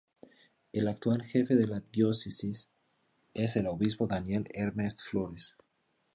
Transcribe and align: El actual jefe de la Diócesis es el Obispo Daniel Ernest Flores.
El 0.73 0.87
actual 0.87 1.21
jefe 1.21 1.55
de 1.55 1.67
la 1.67 1.79
Diócesis 1.93 2.71
es 3.35 3.55
el 3.55 3.67
Obispo 3.67 4.07
Daniel 4.07 4.49
Ernest 4.51 4.99
Flores. 5.01 5.53